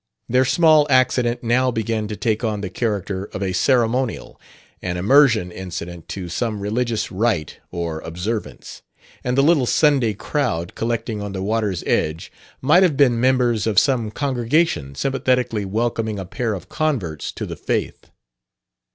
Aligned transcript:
Their 0.27 0.45
small 0.45 0.87
accident 0.89 1.43
now 1.43 1.69
began 1.69 2.07
to 2.07 2.15
take 2.15 2.43
on 2.43 2.61
the 2.61 2.71
character 2.71 3.25
of 3.33 3.43
a 3.43 3.53
ceremonial 3.53 4.41
an 4.81 4.97
immersion 4.97 5.51
incident 5.51 6.07
to 6.09 6.27
some 6.27 6.59
religious 6.59 7.11
rite 7.11 7.59
or 7.69 7.99
observance; 7.99 8.81
and 9.23 9.37
the 9.37 9.43
little 9.43 9.67
Sunday 9.67 10.15
crowd 10.15 10.73
collecting 10.73 11.21
on 11.21 11.33
the 11.33 11.43
water's 11.43 11.83
edge 11.85 12.31
might 12.61 12.81
have 12.81 12.97
been 12.97 13.19
members 13.21 13.67
of 13.67 13.77
some 13.77 14.09
congregation 14.09 14.95
sympathetically 14.95 15.65
welcoming 15.65 16.17
a 16.17 16.25
pair 16.25 16.55
of 16.55 16.67
converts 16.67 17.31
to 17.33 17.45
the 17.45 17.55
faith. 17.55 18.09